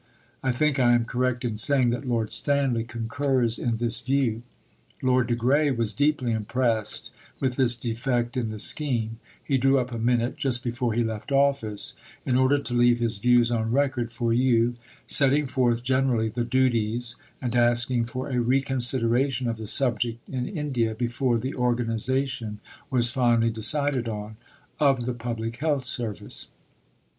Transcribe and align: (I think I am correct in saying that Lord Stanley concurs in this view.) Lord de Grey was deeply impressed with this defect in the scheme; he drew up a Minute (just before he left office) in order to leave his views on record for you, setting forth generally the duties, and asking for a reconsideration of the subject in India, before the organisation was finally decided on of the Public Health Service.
(I 0.41 0.51
think 0.51 0.79
I 0.79 0.93
am 0.95 1.05
correct 1.05 1.45
in 1.45 1.57
saying 1.57 1.89
that 1.89 2.07
Lord 2.07 2.31
Stanley 2.31 2.83
concurs 2.83 3.59
in 3.59 3.77
this 3.77 3.99
view.) 3.99 4.41
Lord 5.03 5.27
de 5.27 5.35
Grey 5.35 5.69
was 5.69 5.93
deeply 5.93 6.31
impressed 6.31 7.11
with 7.39 7.55
this 7.55 7.75
defect 7.75 8.35
in 8.35 8.49
the 8.49 8.57
scheme; 8.57 9.19
he 9.43 9.59
drew 9.59 9.77
up 9.77 9.91
a 9.91 9.99
Minute 9.99 10.37
(just 10.37 10.63
before 10.63 10.93
he 10.93 11.03
left 11.03 11.31
office) 11.31 11.93
in 12.25 12.35
order 12.35 12.57
to 12.57 12.73
leave 12.73 12.97
his 12.97 13.19
views 13.19 13.51
on 13.51 13.71
record 13.71 14.11
for 14.11 14.33
you, 14.33 14.73
setting 15.05 15.45
forth 15.45 15.83
generally 15.83 16.29
the 16.29 16.43
duties, 16.45 17.17
and 17.39 17.53
asking 17.53 18.05
for 18.05 18.27
a 18.27 18.39
reconsideration 18.41 19.47
of 19.47 19.57
the 19.57 19.67
subject 19.67 20.27
in 20.27 20.47
India, 20.47 20.95
before 20.95 21.37
the 21.37 21.53
organisation 21.53 22.59
was 22.89 23.11
finally 23.11 23.51
decided 23.51 24.09
on 24.09 24.35
of 24.79 25.05
the 25.05 25.13
Public 25.13 25.57
Health 25.57 25.85
Service. 25.85 26.47